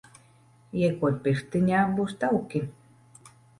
Iekod 0.83 1.19
pirkstiņā, 1.27 1.83
būs 2.01 2.17
tauki. 2.25 2.65